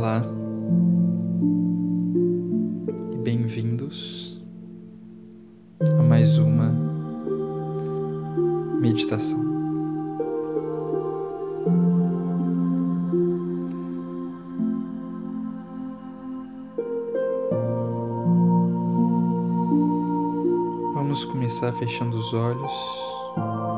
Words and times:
Olá 0.00 0.22
e 3.12 3.16
bem-vindos 3.18 4.42
a 5.78 6.02
mais 6.02 6.38
uma 6.38 6.70
meditação. 8.80 9.38
Vamos 20.94 21.26
começar 21.26 21.70
fechando 21.72 22.16
os 22.16 22.32
olhos. 22.32 23.69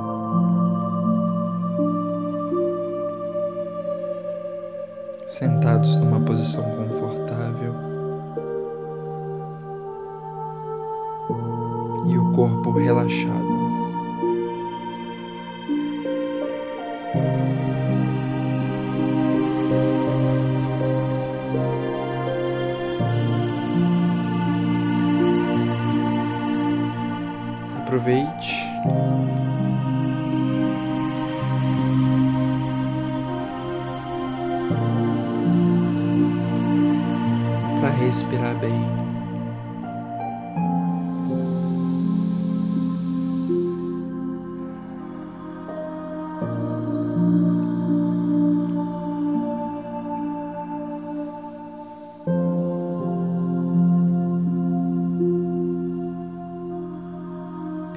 Sentados 5.26 5.96
numa 5.96 6.20
posição 6.20 6.62
confortável 6.64 7.74
e 12.06 12.18
o 12.18 12.32
corpo 12.32 12.72
relaxado. 12.72 13.41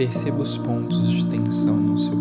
Perceba 0.06 0.44
os 0.44 0.56
pontos 0.56 1.12
de 1.12 1.26
tensão 1.26 1.76
no 1.76 1.98
seu 1.98 2.16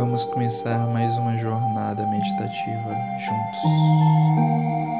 vamos 0.00 0.24
começar 0.24 0.86
mais 0.86 1.18
uma 1.18 1.36
jornada 1.36 2.06
meditativa 2.06 2.94
juntos. 3.18 4.99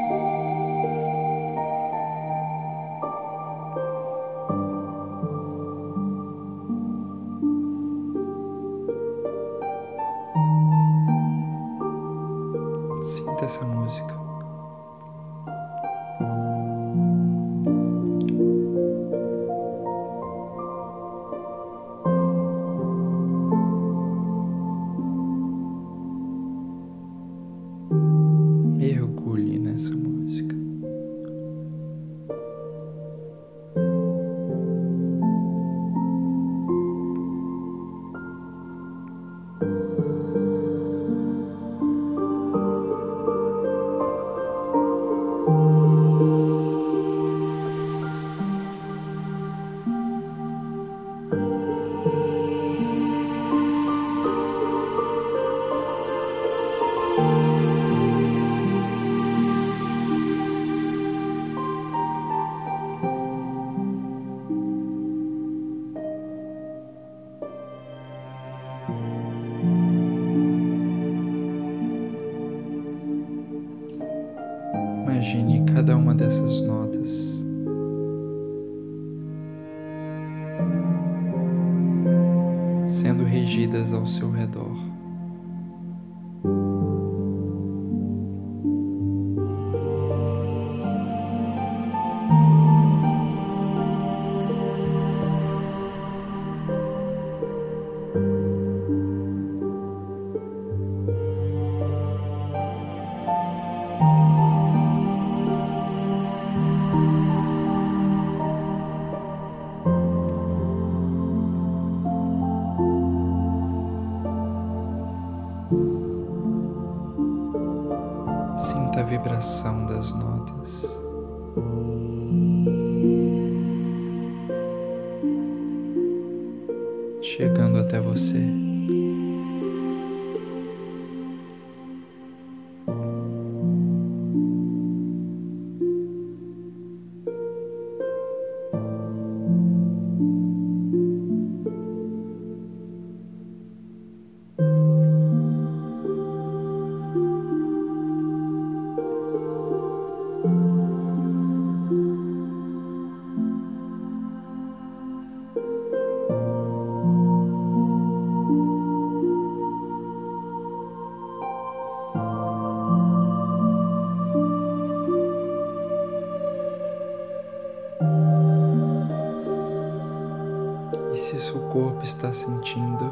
Se 171.21 171.39
seu 171.39 171.61
corpo 171.69 172.03
está 172.03 172.33
sentindo 172.33 173.05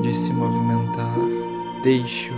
de 0.00 0.14
se 0.14 0.32
movimentar. 0.32 1.12
Deixe-o. 1.82 2.36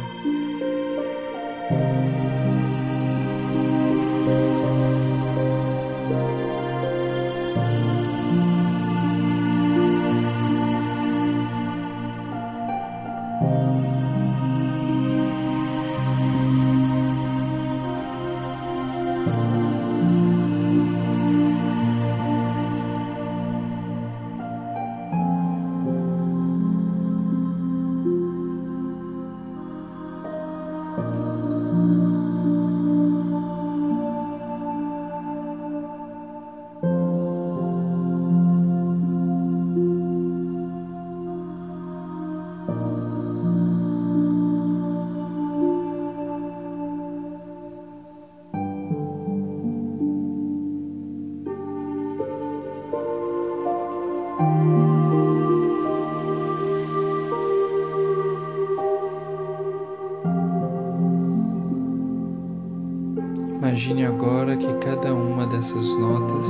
Imagine 63.70 64.04
agora 64.04 64.56
que 64.56 64.74
cada 64.84 65.14
uma 65.14 65.46
dessas 65.46 65.94
notas 65.94 66.48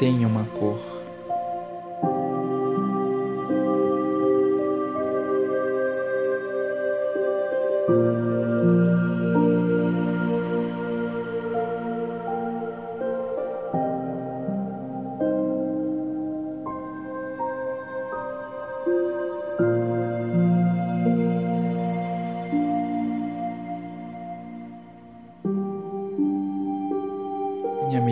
tem 0.00 0.26
uma 0.26 0.44
cor. 0.46 0.80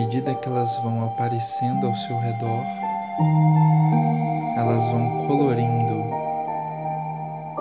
Medida 0.07 0.33
que 0.35 0.47
elas 0.47 0.77
vão 0.77 1.03
aparecendo 1.03 1.85
ao 1.85 1.93
seu 1.93 2.17
redor, 2.17 2.63
elas 4.55 4.87
vão 4.87 5.27
colorindo 5.27 5.95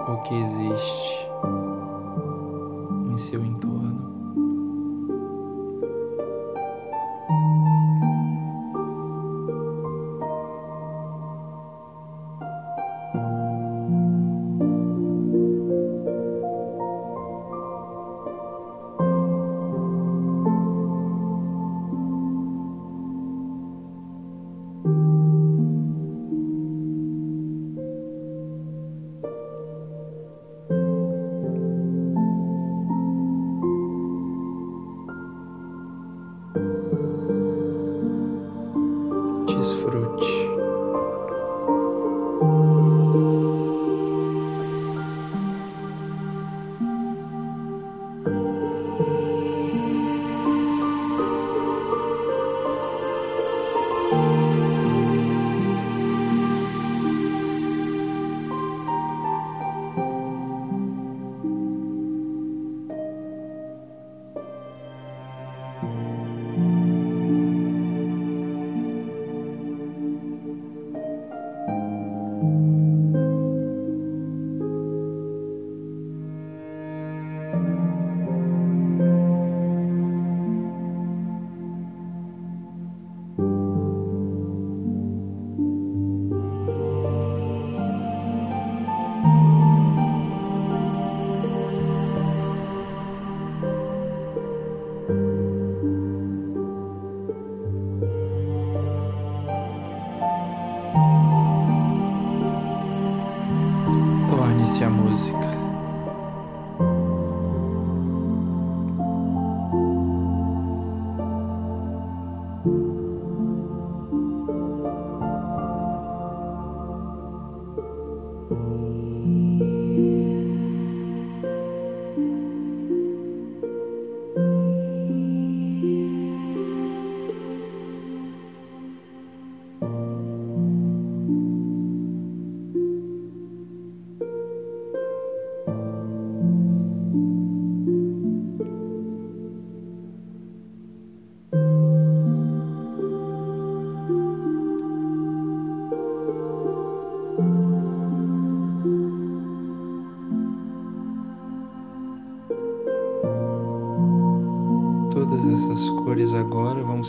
o 0.06 0.16
que 0.22 0.32
existe 0.32 1.28
em 3.12 3.18
seu 3.18 3.44
entorno. 3.44 3.95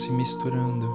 Se 0.08 0.12
misturando. 0.12 0.88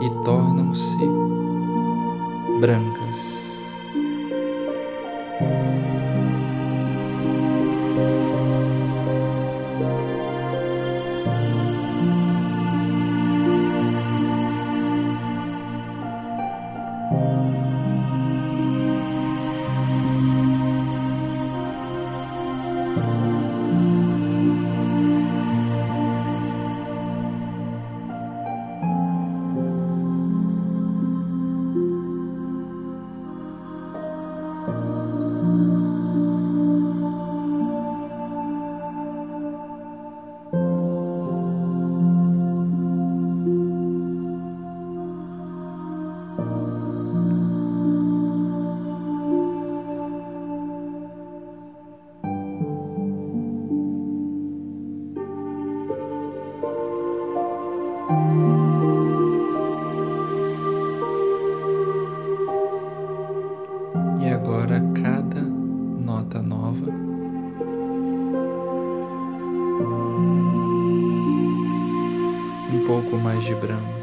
E 0.00 0.10
tornam-se 0.24 0.96
brancas. 2.58 3.41
Agora 64.42 64.80
cada 65.00 65.40
nota 65.40 66.42
nova 66.42 66.90
um 72.72 72.84
pouco 72.84 73.16
mais 73.18 73.44
de 73.44 73.54
branco. 73.54 74.01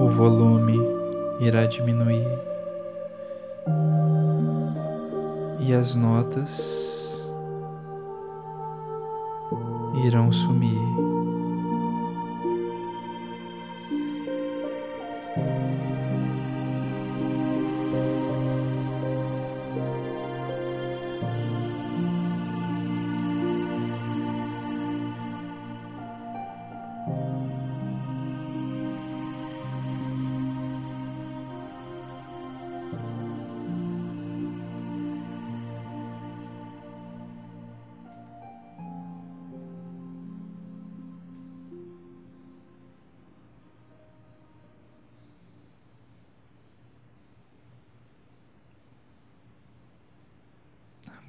O 0.00 0.08
volume 0.08 0.78
irá 1.38 1.66
diminuir 1.66 2.26
e 5.58 5.74
as 5.74 5.94
notas 5.94 7.28
irão 10.02 10.32
sumir. 10.32 11.19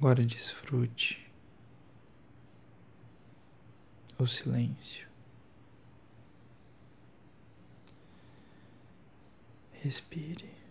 Agora 0.02 0.24
desfrute 0.24 1.24
o 4.18 4.26
silêncio. 4.26 5.06
Respire. 9.74 10.61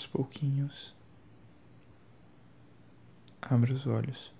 Aos 0.00 0.06
pouquinhos, 0.06 0.94
abra 3.42 3.74
os 3.74 3.86
olhos. 3.86 4.32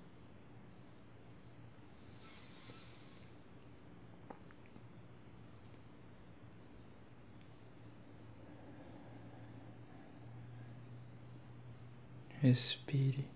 Respire. 12.43 13.29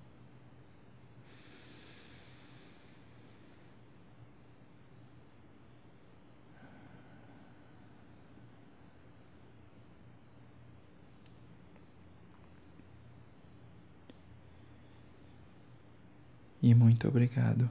E 16.65 16.75
muito 16.95 17.09
obrigado 17.09 17.69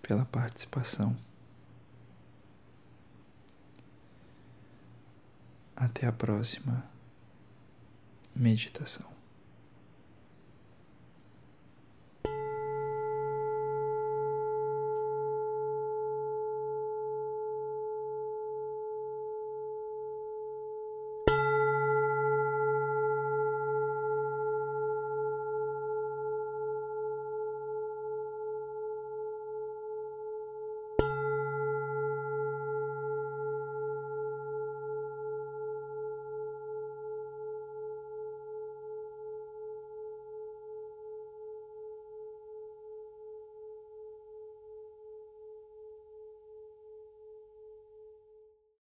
pela 0.00 0.24
participação. 0.24 1.16
Até 5.74 6.06
a 6.06 6.12
próxima 6.12 6.84
meditação. 8.36 9.10